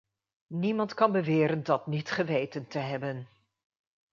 [0.47, 3.27] Niemand kan beweren dat niet geweten te hebben.